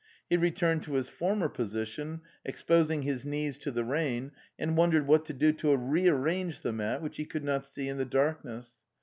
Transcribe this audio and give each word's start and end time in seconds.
He 0.31 0.35
returned 0.35 0.81
to 0.81 0.93
his 0.95 1.09
former 1.09 1.47
position, 1.47 2.21
exposing 2.43 3.03
his 3.03 3.23
knees 3.23 3.59
to 3.59 3.69
the 3.69 3.83
rain, 3.83 4.31
and 4.57 4.75
wondered 4.75 5.05
what 5.05 5.25
to 5.25 5.33
do 5.33 5.51
to 5.53 5.77
rearrange 5.77 6.61
the 6.61 6.73
mat 6.73 7.03
which 7.03 7.17
he 7.17 7.25
could 7.25 7.43
not 7.43 7.67
see 7.67 7.87
in 7.87 7.99
the 7.99 8.05
darkness. 8.05 8.79